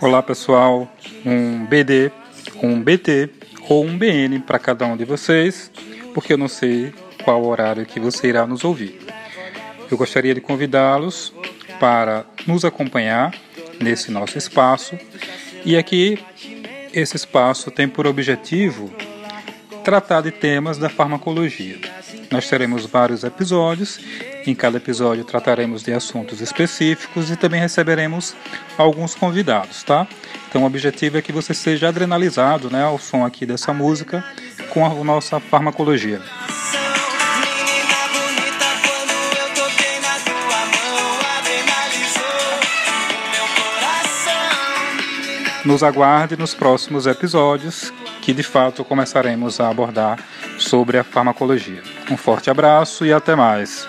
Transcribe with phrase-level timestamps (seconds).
[0.00, 0.90] Olá pessoal,
[1.24, 2.10] um BD,
[2.62, 3.30] um BT
[3.68, 5.70] ou um BN para cada um de vocês,
[6.14, 6.94] porque eu não sei
[7.24, 9.00] qual horário que você irá nos ouvir.
[9.90, 11.32] Eu gostaria de convidá-los
[11.80, 13.34] para nos acompanhar
[13.80, 14.98] nesse nosso espaço
[15.64, 16.18] e aqui
[16.92, 18.90] esse espaço tem por objetivo
[19.88, 21.78] tratar de temas da farmacologia.
[22.30, 23.98] Nós teremos vários episódios
[24.46, 28.36] em cada episódio trataremos de assuntos específicos e também receberemos
[28.76, 30.06] alguns convidados, tá?
[30.46, 34.22] Então o objetivo é que você seja adrenalizado, né, ao som aqui dessa música
[34.68, 36.20] com a nossa farmacologia.
[45.64, 47.90] Nos aguarde nos próximos episódios,
[48.28, 50.22] que de fato começaremos a abordar
[50.58, 51.82] sobre a farmacologia.
[52.10, 53.88] Um forte abraço e até mais.